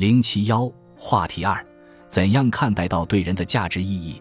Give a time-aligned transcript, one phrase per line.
[0.00, 1.62] 零七幺话题二：
[2.08, 4.18] 怎样看待道对人的价值意义？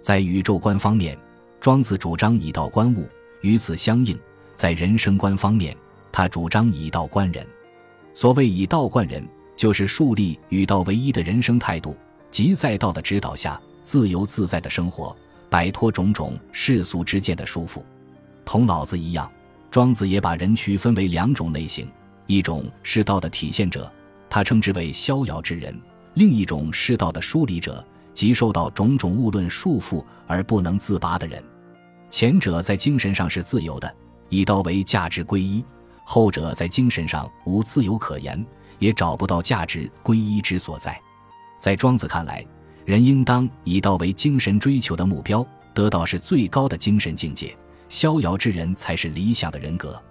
[0.00, 1.16] 在宇宙观方面，
[1.60, 3.08] 庄子主张以道观物，
[3.40, 4.18] 与此相应，
[4.56, 5.76] 在人生观方面，
[6.10, 7.46] 他主张以道观人。
[8.14, 9.24] 所谓以道观人，
[9.56, 11.96] 就是树立与道为一的人生态度，
[12.28, 15.16] 即在道的指导下，自由自在的生活，
[15.48, 17.80] 摆脱种种世俗之见的束缚。
[18.44, 19.30] 同老子一样，
[19.70, 21.88] 庄子也把人区分为两种类型：
[22.26, 23.88] 一种是道的体现者。
[24.32, 25.78] 他称之为逍遥之人，
[26.14, 31.44] 另一种世道的疏离者，即受到种种物论束缚而不能自拔的人。
[32.08, 33.94] 前者在精神上是自由的，
[34.30, 35.62] 以道为价值归一；
[36.06, 38.42] 后者在精神上无自由可言，
[38.78, 40.98] 也找不到价值归一之所在。
[41.60, 42.42] 在庄子看来，
[42.86, 47.54] 人应当以道为精神追求的目标，得道是最高的精神境界，
[47.90, 50.02] 逍遥之人才是理想的人格。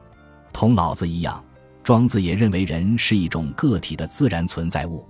[0.53, 1.43] 同老子一样。
[1.83, 5.03] 庄子也认为人是一种个体的自然存在物，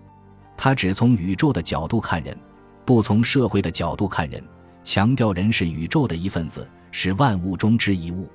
[0.56, 2.38] 他只从宇宙的角度看人，
[2.86, 4.42] 不从社会的角度看人，
[4.84, 8.30] 强调人是宇宙的一份子，是万物中之一物。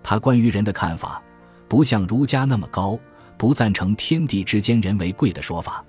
[0.00, 1.20] 他关于人的看法，
[1.66, 2.98] 不像儒家那么高，
[3.36, 5.84] 不赞成天地之间人为贵的说法。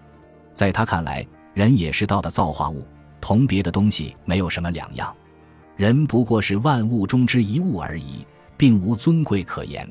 [0.52, 2.84] 在他看来，人也是道的造化物，
[3.22, 5.16] 同别的东西没有什么两样，
[5.76, 8.26] 人不过是万物中之一物而已，
[8.58, 9.88] 并无尊贵可言。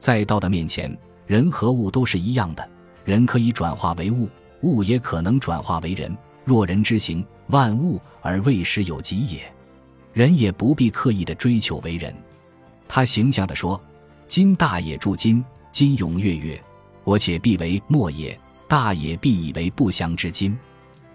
[0.00, 0.96] 在道的面前。
[1.28, 2.66] 人和物都是一样的，
[3.04, 4.30] 人可以转化为物，
[4.62, 6.16] 物也可能转化为人。
[6.42, 9.40] 若人之行，万物而未始有极也。
[10.14, 12.12] 人也不必刻意的追求为人。
[12.88, 13.78] 他形象地说
[14.26, 16.58] ：“今大也助今，今永月月，
[17.04, 18.34] 我且必为末也；
[18.66, 20.58] 大也必以为不祥之今。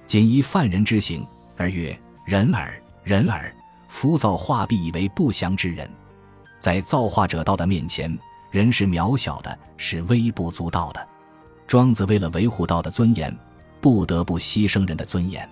[0.06, 1.26] 仅依犯人之行
[1.58, 3.52] 而曰人耳，人耳。
[3.88, 5.90] 夫造化必以为不祥之人，
[6.60, 8.16] 在造化者道的面前。”
[8.54, 11.08] 人是渺小的，是微不足道的。
[11.66, 13.36] 庄子为了维护道的尊严，
[13.82, 15.50] 不得不牺牲人的尊严。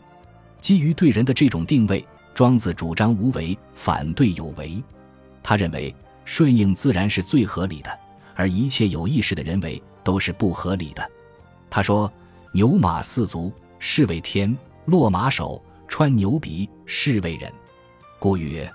[0.59, 4.79] 基于对人的这种定位，庄子主张无为，反对有为。
[5.41, 5.91] 他认为
[6.25, 7.89] 顺应自然是最合理的，
[8.35, 11.09] 而一切有意识的人为都是不合理的。
[11.72, 12.12] 他说
[12.53, 17.51] ：“牛马四足，是为天；落马首，穿牛鼻，是为人。
[18.19, 18.72] 故曰：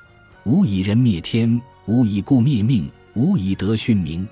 [0.47, 4.29] 吾以人灭天，吾以故灭命。”无以得训名。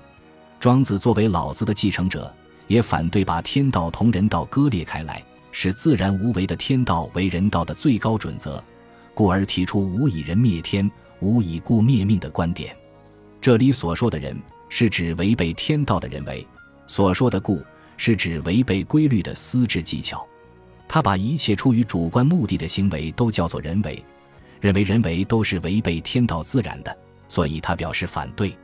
[0.59, 2.31] 庄子作为老子的继承者，
[2.67, 8.63] 也反对把天道同人道割裂开来，使自然无为的天道为人道的最高准则，
[9.15, 12.77] 故而提出“无以人灭天，无以故灭命”的观点。
[13.41, 16.45] 这里所说的人，是指违背天道的人为；
[16.85, 17.63] 所说的故，
[17.97, 20.25] 是指违背规律的私之技巧。
[20.87, 24.03] 他把一切出于主观目的的行为都叫做人为，
[24.61, 26.95] 认为人为都是违背天道自然的，
[27.27, 28.55] 所以他表示反对。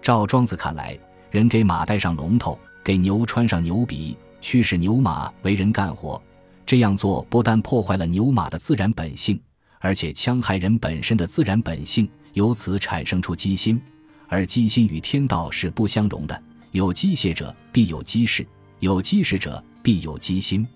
[0.00, 0.98] 照庄子看来，
[1.30, 6.20] 人给马戴上龙头，给牛穿上牛鼻，驱使牛马为人干活，
[6.64, 9.38] 这样做不但破坏了牛马的自然本性，
[9.80, 13.80] 而且戕害人本身的自然本性，由此产生出机心，
[14.28, 16.42] 而机心与天道是不相容的。
[16.70, 18.46] 有机械者必有机势，
[18.80, 20.66] 有机势者必有机心。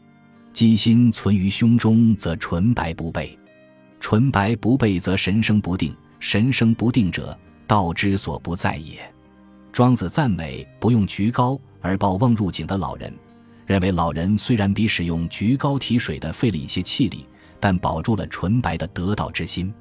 [0.52, 3.38] 机心存于胸中，则纯白不备；
[4.00, 5.94] 纯白不备，则神生不定。
[6.18, 7.36] 神生不定者，
[7.72, 9.00] 道之所不在也。
[9.72, 13.10] 庄子赞美不用菊膏而抱瓮入井的老人，
[13.64, 17.26] 认为老人虽然比使用菊膏提水的费了一些气力，
[17.58, 19.72] 但保住了纯白的得道之心。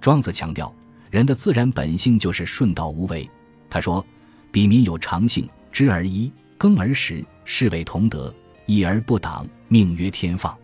[0.00, 0.74] 庄子强调，
[1.12, 3.30] 人的自然本性就是顺道无为。
[3.70, 4.04] 他说
[4.50, 8.34] ：“彼民有常性，知而一，耕而食，是谓同德；
[8.66, 10.58] 义而不党，命曰天放。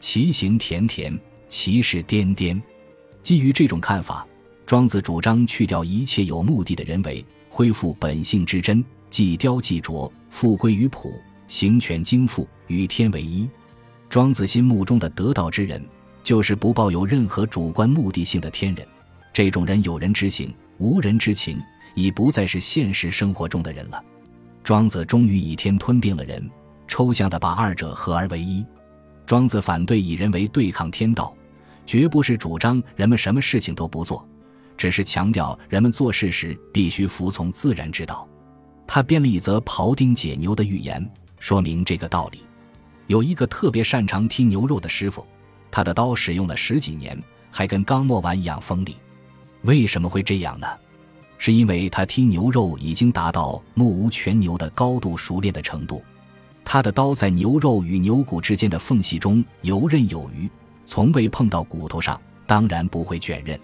[0.00, 2.60] 其行恬恬，其事颠颠。”
[3.22, 4.26] 基于这种看法，
[4.68, 7.24] 庄子主张去掉一切有目的的人为。
[7.48, 11.10] 恢复本性之真，即雕即琢，复归于朴，
[11.46, 13.48] 行权经复，与天为一。
[14.10, 15.82] 庄子心目中的得道之人，
[16.22, 18.86] 就是不抱有任何主观目的性的天人。
[19.32, 21.58] 这种人有人之行，无人之情，
[21.94, 24.04] 已不再是现实生活中的人了。
[24.62, 26.46] 庄子终于以天吞并了人，
[26.86, 28.62] 抽象的把二者合而为一。
[29.24, 31.34] 庄子反对以人为对抗天道，
[31.86, 34.28] 绝不是主张人们什么事情都不做。
[34.78, 38.26] 只是强调人们做事时必须服从自然之道。
[38.86, 41.06] 他编了一则庖丁解牛的寓言，
[41.38, 42.38] 说明这个道理。
[43.08, 45.26] 有一个特别擅长剔牛肉的师傅，
[45.70, 47.20] 他的刀使用了十几年，
[47.50, 48.96] 还跟刚磨完一样锋利。
[49.62, 50.66] 为什么会这样呢？
[51.36, 56.02] 是因为他剔牛肉已经达到目无全牛的高度熟练的程度。
[56.64, 60.50] 他的刀在牛肉与牛骨之间的缝隙中游刃有余，
[60.84, 63.58] 从未碰到骨头上，当然不会卷刃。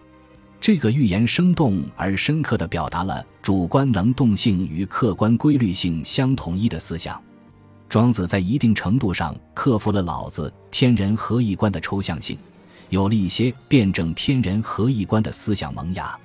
[0.66, 7.22] 这个寓言生动而深刻地表达了主观能动性与客观规律性相统一的思想。
[7.86, 12.38] 庄子在一定程度上克服了老子天人合一观的抽象性，
[12.88, 16.18] 有了一些辩证天人合一观的思想萌芽。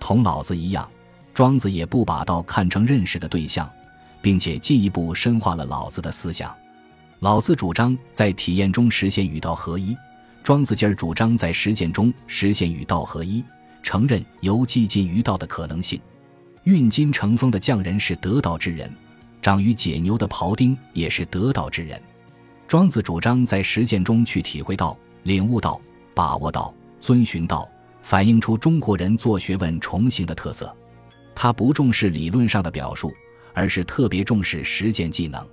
[0.00, 0.90] 同老子一样，
[1.32, 3.70] 庄子也不把道看成认识的对象，
[4.20, 6.52] 并且进一步深化了老子的思想。
[7.20, 9.96] 老子主张在体验中实现与道合一，
[10.42, 13.44] 庄子今儿主张在实践中实现与道合一，
[13.86, 16.00] 承认由寂进于道的可能性。
[16.64, 18.92] 运金成风的匠人是得道之人，
[19.40, 22.02] 长于解牛的庖丁也是得道之人。
[22.66, 25.80] 庄子主张在实践中去体会道、领悟道、
[26.14, 27.70] 把握道、遵循道，
[28.02, 30.76] 反映出中国人做学问重行的特色。
[31.32, 33.12] 他不重视理论上的表述，
[33.54, 35.46] 而是特别重视实践技能。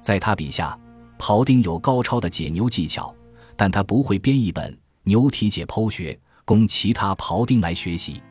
[0.00, 0.78] 在他笔下，
[1.18, 3.12] 庖丁有高超的解牛技巧，
[3.56, 4.72] 但他不会编一本
[5.02, 6.12] 《牛体解剖学》
[6.44, 8.22] 供其他庖丁来学习。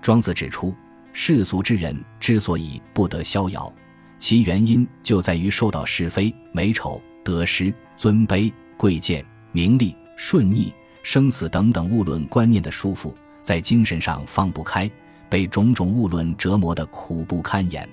[0.00, 0.74] 庄子指出。
[1.16, 3.72] 世俗之人之所以不得逍遥，
[4.18, 10.74] 其原因就在于受到是非、美丑、得失、尊卑、贵贱、名利、顺逆、
[11.04, 13.14] 生死等等物论观念的束缚，
[13.44, 14.90] 在精神上放不开，
[15.28, 17.88] 被种种物论折磨得苦不堪言。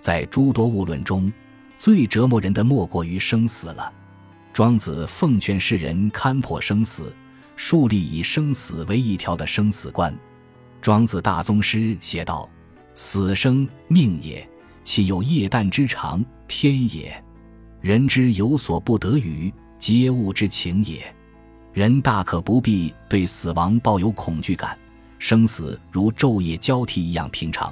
[0.00, 1.32] 在诸多物论中，
[1.78, 3.90] 最折磨人的莫过于生死了。
[4.52, 7.10] 庄子奉劝世人看破生死，
[7.62, 10.18] 树立以生死为一条的生死观。
[10.80, 12.48] 庄子大宗师写道
[12.96, 14.48] ：“死生命也，
[14.82, 16.24] 岂有夜旦之长？
[16.48, 17.22] 天也。
[17.82, 21.14] 人之有所不得与，皆物之情也。
[21.74, 24.76] 人大可不必对死亡抱有恐惧感，
[25.18, 27.70] 生死如昼夜交替一样平常。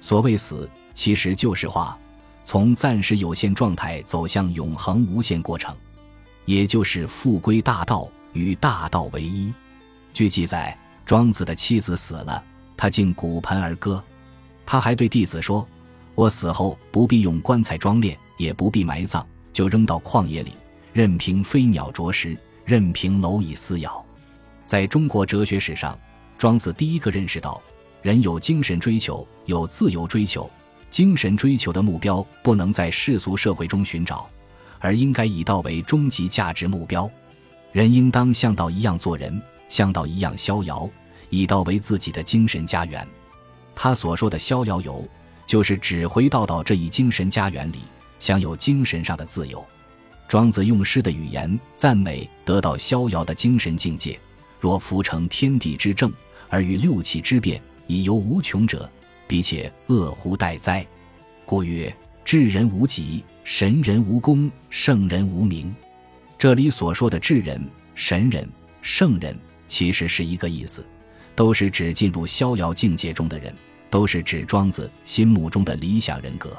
[0.00, 1.96] 所谓死，其实就是化，
[2.44, 5.72] 从暂时有限状态走向永恒无限过程，
[6.44, 9.52] 也就是复归大道，与大道为一。
[10.12, 12.42] 据记载。”庄子的妻子死了，
[12.76, 14.02] 他竟骨盆而歌。
[14.64, 15.66] 他还对弟子说
[16.14, 20.52] ：“我死后不必用棺材装殓，也不必埋葬，就扔到旷野里，
[20.92, 24.02] 任凭飞鸟啄食，任凭蝼蚁撕咬。”
[24.64, 25.98] 在中国哲学史上，
[26.38, 27.60] 庄子第一个认识到，
[28.00, 30.48] 人有精神追求，有自由追求。
[30.88, 34.30] 精神追求的目标不能在世俗社会中寻找，
[34.78, 37.10] 而应该以道为终极价值目标。
[37.72, 39.42] 人应当像道一样做人。
[39.68, 40.86] 像道一样逍遥，
[41.30, 43.08] 以道为自己的精神家园。
[43.74, 45.02] 他所说的逍遥游，
[45.46, 47.78] 就是指回到道这一精神家园里，
[48.18, 49.64] 享有精神上的自由。
[50.28, 54.20] 庄子用诗的语言赞美得到逍遥的精神境界。
[54.60, 56.12] 若夫成天地之正，
[56.50, 58.86] 而与六气之变，以游无穷者，
[59.26, 60.86] 彼且恶乎待哉？
[61.46, 61.90] 故曰：
[62.26, 65.74] 智人无极，神人无功，圣人无名。
[66.42, 68.44] 这里所说的智人、神人、
[68.80, 69.38] 圣人。
[69.68, 70.84] 其实是一个意思，
[71.36, 73.54] 都是指进入逍遥境界中的人，
[73.88, 76.52] 都是指庄子心目中的理想人格。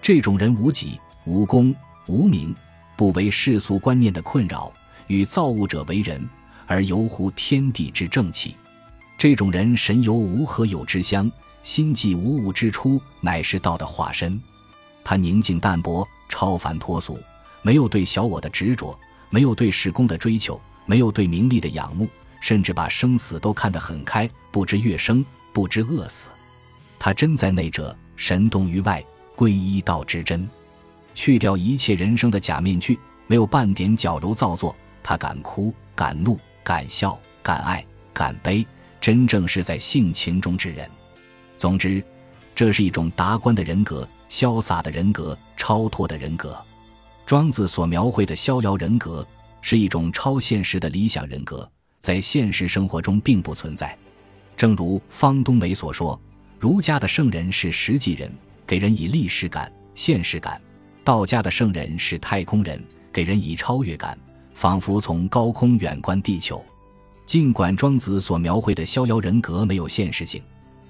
[0.00, 1.74] 这种人无己、无功、
[2.06, 2.54] 无名，
[2.96, 4.72] 不为世俗观念的困扰，
[5.08, 6.24] 与造物者为人，
[6.68, 8.54] 而游乎天地之正气。
[9.18, 11.28] 这种人神游无何有之乡，
[11.64, 14.40] 心寂无物之初，乃是道的化身。
[15.02, 17.18] 他宁静淡泊，超凡脱俗，
[17.62, 18.96] 没有对小我的执着，
[19.30, 22.08] 没有对世功的追求，没有对名利的仰慕。
[22.40, 26.28] 甚至把生死都看得很开，不知乐生，不知饿死。
[26.96, 29.04] 他真在内者，神动于外，
[29.34, 30.48] 归一道之真，
[31.16, 32.96] 去掉一切人生的假面具，
[33.26, 34.74] 没有半点矫揉造作。
[35.02, 38.64] 他敢哭，敢怒，敢笑，敢爱，敢悲，
[39.00, 40.88] 真正是在性情中之人。
[41.56, 42.00] 总之，
[42.54, 46.56] 这是一种达观的人格，潇洒的人格，超脱的人格。
[47.28, 49.22] 庄子所描绘的逍遥人格，
[49.60, 51.70] 是一种超现实的理想人格。
[52.00, 53.94] 在现实生活中并不存在，
[54.56, 56.18] 正如方东梅所说，
[56.58, 58.32] 儒家的圣人是实际人，
[58.66, 60.58] 给人以历史感、现实感；
[61.04, 62.82] 道家的圣人是太空人，
[63.12, 64.18] 给人以超越感，
[64.54, 66.64] 仿佛从高空远观地球。
[67.26, 70.42] 尽管庄子所描绘的逍遥人格没有现实性，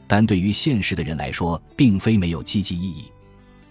[0.07, 3.07] 但对于现实的人来说，并非没有积极意义。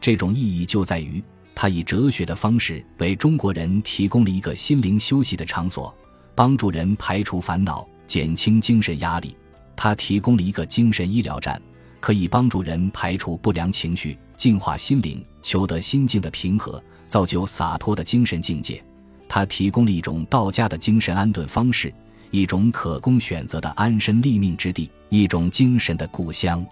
[0.01, 1.23] 这种意义就在于，
[1.59, 5.91] 他以哲学的方式为中国人提供了一个心灵休息的场所。
[6.35, 9.35] 帮助人排除烦恼，减轻精神压力。
[9.75, 11.59] 他提供了一个精神医疗站，
[11.99, 18.79] 可以帮助人排除不良情绪，净化心灵，求得心境的平和，造就洒脱的精神境界。
[19.27, 21.91] 他提供了一种道家的精神安顿方式，
[22.29, 26.63] 一种可供选择的安身立命之地，一种精神的故乡。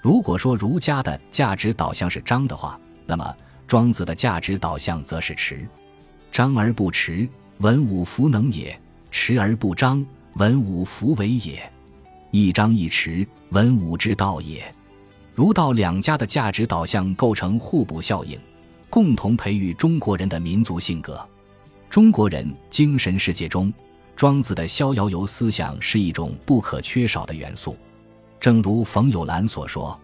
[0.00, 3.34] 如果说儒家的价值导向是张的话，那么
[3.70, 5.64] 庄子的价值导向则是持。
[6.32, 8.76] 张而不持，文武弗能也。
[9.12, 11.70] 持而不张，文武弗为也；
[12.32, 14.60] 一张一弛，文武之道也。
[15.36, 18.36] 儒道两家的价值导向构成互补效应，
[18.88, 21.24] 共同培育中国人的民族性格。
[21.88, 23.72] 中国人精神世界中，
[24.16, 27.76] 庄子的逍遥游思想是一种不可缺少的元素。
[28.40, 29.96] 正如冯友兰所说：“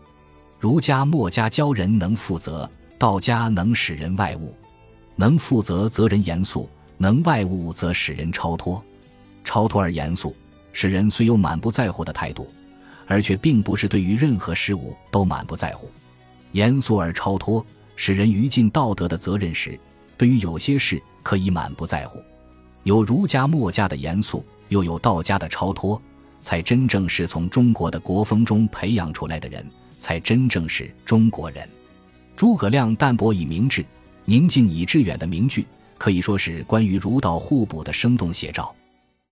[0.61, 4.55] 儒家墨家教人能负责，道家能使人外物。
[5.15, 8.83] 能负责则人严肃，能外物则使人超脱。
[9.45, 10.37] 超脱而严肃，
[10.73, 12.49] 使人虽有满不在乎的态度，
[13.07, 15.91] 而却并不是对于任何事物都满不在乎。
[16.53, 19.79] 严肃而超脱，使人于尽道德的责任时，
[20.19, 22.21] 对于有些事可以满不在乎。
[22.83, 26.01] 有儒家墨家的严肃，又有道家的超脱。”
[26.39, 31.69] 才真正是从中国的国风中培养出来的人，才真正是中国人。
[32.37, 33.83] 诸葛亮淡泊以明志，
[34.27, 35.65] 宁静以致远的名句，
[35.97, 38.75] 可以说是关于儒道互补的生动写照。